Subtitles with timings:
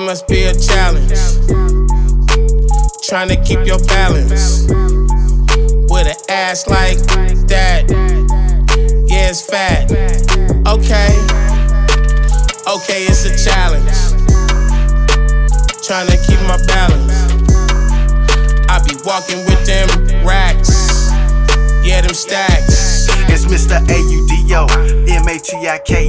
[0.00, 1.12] must be a challenge.
[3.02, 4.66] Trying to keep your balance.
[5.88, 6.98] With an ass like
[7.48, 7.84] that.
[9.06, 9.92] Yeah, it's fat.
[10.66, 11.12] Okay.
[12.66, 13.94] Okay, it's a challenge.
[15.86, 17.14] Trying to keep my balance.
[18.68, 19.88] I be walking with them
[20.26, 21.10] racks.
[21.86, 23.06] Yeah, them stacks.
[23.30, 23.78] It's Mr.
[24.54, 24.66] A-U-D-O,
[25.08, 26.08] M-A-T-I-K,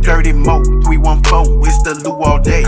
[0.00, 2.62] Dirty Mo, 314, it's the Lou all day.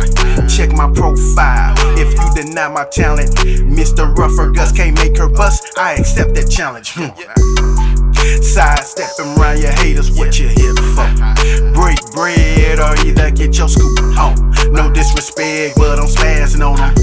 [0.49, 3.31] Check my profile, if you deny my talent,
[3.71, 4.15] Mr.
[4.17, 6.93] Ruffer Gus can't make her bust, I accept that challenge.
[6.95, 7.15] Hmm.
[8.43, 11.07] Sidestepping around your haters, what you here for?
[11.73, 14.35] Break bread or either get your scoop home.
[14.73, 17.02] No disrespect, but I'm spazzing on them.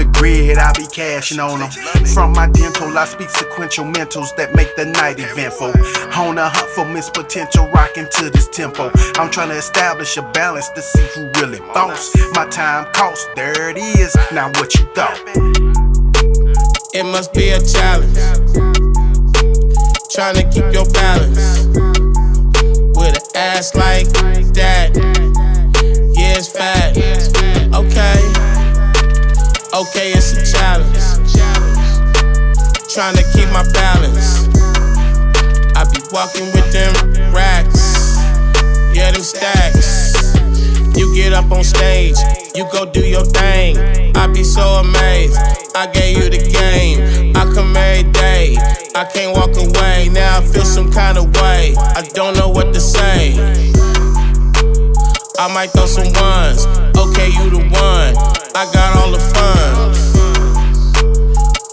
[0.00, 1.70] The grid, I be cashing on them.
[2.14, 5.76] From my dental, I speak sequential mentals that make the night eventful.
[6.16, 8.90] On a hunt for Miss Potential, rocking to this tempo.
[9.20, 12.16] I'm trying to establish a balance to see who really boss.
[12.32, 14.16] My time cost, there it is.
[14.32, 15.20] Now what you thought?
[16.94, 18.16] It must be a challenge.
[20.08, 21.66] Trying to keep your balance.
[22.96, 24.08] With an ass like
[24.54, 25.19] that.
[29.80, 30.92] Okay, it's a challenge.
[32.92, 34.44] Trying to keep my balance.
[35.74, 36.92] I be walking with them
[37.32, 38.18] racks.
[38.92, 40.36] Yeah, them stacks.
[40.98, 42.16] You get up on stage,
[42.54, 43.78] you go do your thing.
[44.16, 45.38] I be so amazed.
[45.74, 47.34] I gave you the game.
[47.34, 48.56] I come every day.
[48.94, 50.10] I can't walk away.
[50.12, 51.74] Now I feel some kind of way.
[51.78, 53.32] I don't know what to say.
[55.38, 56.66] I might throw some ones.
[56.98, 58.09] Okay, you the one.
[58.54, 59.94] I got all the fun.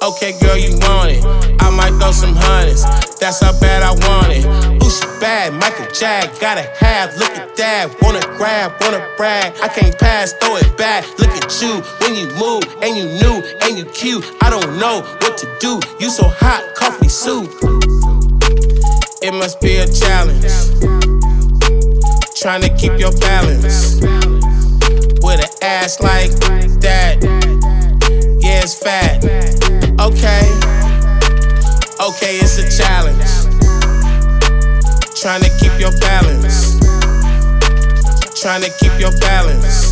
[0.03, 1.25] Okay, girl, you want it.
[1.59, 2.83] I might throw some hundreds.
[3.19, 4.45] That's how bad I want it.
[4.83, 5.53] Ooh, she bad.
[5.53, 7.15] Michael Jack, gotta have.
[7.17, 7.99] Look at that.
[8.01, 9.53] Wanna grab, wanna brag.
[9.61, 11.03] I can't pass, throw it back.
[11.17, 14.23] Look at you when you move, and you new, and you cute.
[14.41, 15.79] I don't know what to do.
[15.99, 17.49] You so hot, coffee soup.
[19.23, 20.45] It must be a challenge.
[22.39, 24.36] Trying to keep your balance.
[25.27, 26.31] With an ass like
[26.79, 27.17] that.
[28.39, 29.25] Yeah, it's fat.
[29.99, 30.47] Okay.
[31.99, 33.27] Okay, it's a challenge.
[35.19, 36.79] Trying to keep your balance.
[38.39, 39.86] Trying to keep your balance.